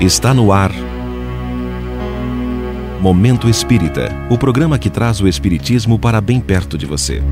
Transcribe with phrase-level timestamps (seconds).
[0.00, 0.72] Está no ar.
[3.00, 7.22] Momento Espírita o programa que traz o Espiritismo para bem perto de você.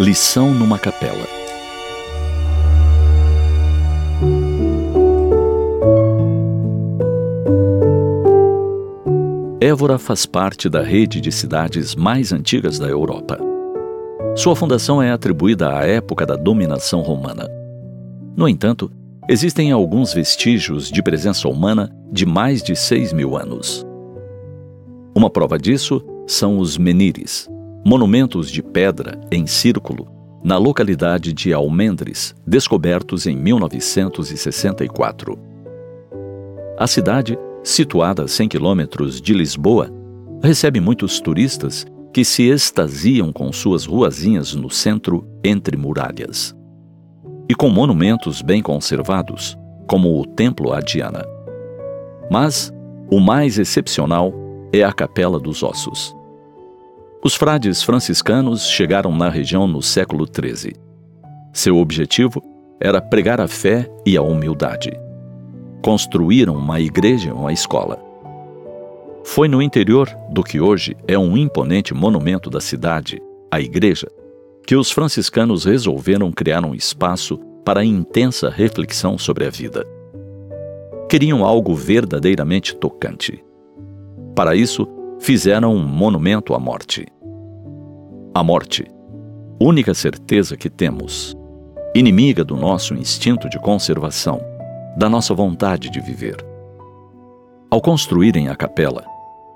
[0.00, 1.41] Lição numa capela.
[9.62, 13.38] Évora faz parte da rede de cidades mais antigas da Europa.
[14.34, 17.48] Sua fundação é atribuída à época da dominação romana.
[18.36, 18.90] No entanto,
[19.28, 23.86] existem alguns vestígios de presença humana de mais de 6 mil anos.
[25.14, 27.48] Uma prova disso são os menires,
[27.86, 30.08] monumentos de pedra em círculo
[30.42, 35.38] na localidade de Almendres, descobertos em 1964.
[36.76, 39.90] A cidade, situada a 100 quilômetros de Lisboa,
[40.42, 46.54] recebe muitos turistas que se extasiam com suas ruazinhas no centro entre muralhas.
[47.48, 51.24] E com monumentos bem conservados, como o Templo a Diana.
[52.30, 52.72] Mas
[53.10, 54.32] o mais excepcional
[54.72, 56.14] é a Capela dos Ossos.
[57.24, 60.74] Os frades franciscanos chegaram na região no século XIII.
[61.52, 62.42] Seu objetivo
[62.80, 64.90] era pregar a fé e a humildade.
[65.82, 67.98] Construíram uma igreja e uma escola.
[69.24, 73.20] Foi no interior do que hoje é um imponente monumento da cidade,
[73.50, 74.06] a igreja,
[74.64, 79.84] que os franciscanos resolveram criar um espaço para intensa reflexão sobre a vida.
[81.08, 83.44] Queriam algo verdadeiramente tocante.
[84.36, 84.86] Para isso,
[85.18, 87.06] fizeram um monumento à morte.
[88.32, 88.86] A morte,
[89.60, 91.36] única certeza que temos,
[91.94, 94.40] inimiga do nosso instinto de conservação,
[94.96, 96.36] da nossa vontade de viver.
[97.70, 99.04] Ao construírem a capela,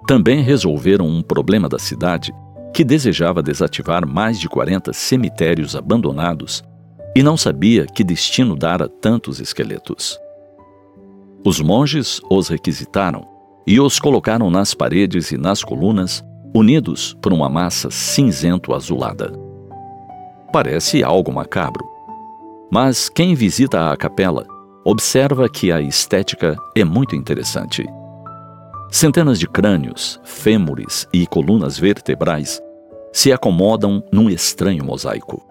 [0.07, 2.33] também resolveram um problema da cidade
[2.73, 6.63] que desejava desativar mais de 40 cemitérios abandonados
[7.15, 10.19] e não sabia que destino dar a tantos esqueletos.
[11.45, 13.27] Os monges os requisitaram
[13.67, 19.33] e os colocaram nas paredes e nas colunas, unidos por uma massa cinzento-azulada.
[20.53, 21.85] Parece algo macabro,
[22.71, 24.47] mas quem visita a capela
[24.89, 27.85] observa que a estética é muito interessante.
[28.89, 32.63] Centenas de crânios, fêmures e colunas vertebrais
[33.13, 35.45] se acomodam num estranho mosaico.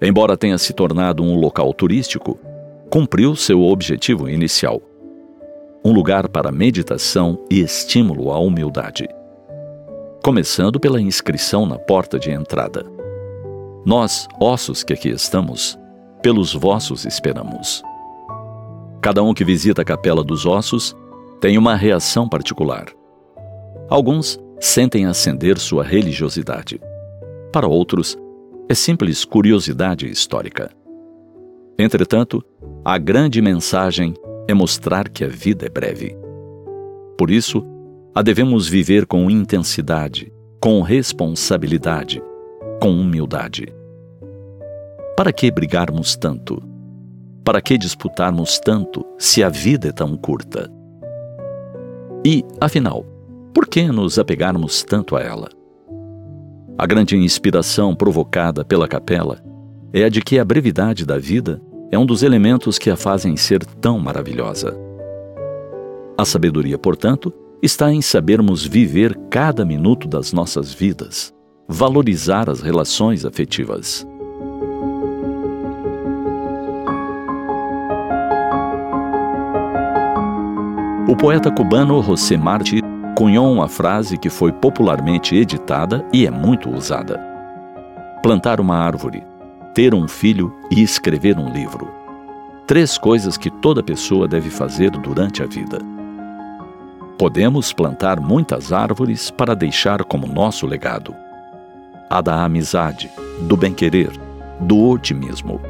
[0.00, 2.38] Embora tenha se tornado um local turístico,
[2.88, 4.80] cumpriu seu objetivo inicial
[5.84, 9.06] um lugar para meditação e estímulo à humildade.
[10.24, 12.84] Começando pela inscrição na porta de entrada.
[13.84, 15.78] Nós, ossos que aqui estamos,
[16.20, 17.84] pelos vossos esperamos.
[19.06, 20.96] Cada um que visita a Capela dos Ossos
[21.40, 22.86] tem uma reação particular.
[23.88, 26.80] Alguns sentem acender sua religiosidade.
[27.52, 28.18] Para outros,
[28.68, 30.72] é simples curiosidade histórica.
[31.78, 32.44] Entretanto,
[32.84, 34.12] a grande mensagem
[34.48, 36.18] é mostrar que a vida é breve.
[37.16, 37.64] Por isso,
[38.12, 42.20] a devemos viver com intensidade, com responsabilidade,
[42.82, 43.72] com humildade.
[45.16, 46.60] Para que brigarmos tanto?
[47.46, 50.68] Para que disputarmos tanto se a vida é tão curta?
[52.24, 53.06] E, afinal,
[53.54, 55.48] por que nos apegarmos tanto a ela?
[56.76, 59.40] A grande inspiração provocada pela capela
[59.92, 61.62] é a de que a brevidade da vida
[61.92, 64.76] é um dos elementos que a fazem ser tão maravilhosa.
[66.18, 67.32] A sabedoria, portanto,
[67.62, 71.32] está em sabermos viver cada minuto das nossas vidas,
[71.68, 74.04] valorizar as relações afetivas.
[81.16, 82.82] O poeta cubano José Martí
[83.16, 87.18] cunhou uma frase que foi popularmente editada e é muito usada:
[88.22, 89.24] Plantar uma árvore
[89.74, 91.90] ter um filho e escrever um livro.
[92.66, 95.78] Três coisas que toda pessoa deve fazer durante a vida.
[97.16, 101.14] Podemos plantar muitas árvores para deixar como nosso legado
[102.10, 103.10] a da amizade,
[103.48, 104.12] do bem-querer,
[104.60, 105.62] do otimismo.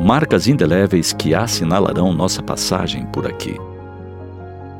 [0.00, 3.56] Marcas indeléveis que assinalarão nossa passagem por aqui.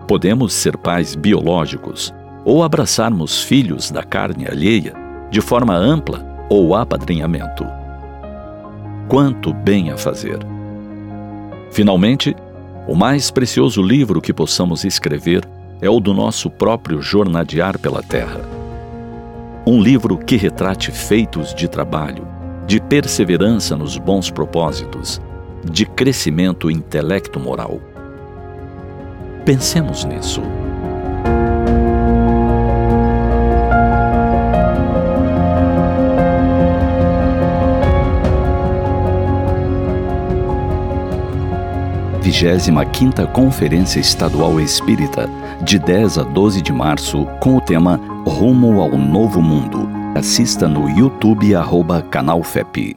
[0.08, 2.12] Podemos ser pais biológicos
[2.44, 4.94] ou abraçarmos filhos da carne alheia
[5.30, 7.64] de forma ampla ou apadrinhamento
[9.08, 10.38] quanto bem a fazer.
[11.70, 12.36] Finalmente,
[12.86, 15.48] o mais precioso livro que possamos escrever
[15.80, 18.40] é o do nosso próprio jornadear pela terra.
[19.66, 22.26] Um livro que retrate feitos de trabalho,
[22.66, 25.20] de perseverança nos bons propósitos,
[25.64, 27.80] de crescimento intelecto-moral.
[29.44, 30.42] Pensemos nisso.
[42.28, 45.28] Vigésima quinta Conferência Estadual Espírita,
[45.62, 49.88] de 10 a 12 de março, com o tema Rumo ao Novo Mundo.
[50.14, 52.96] Assista no YouTube arroba Canal FEP.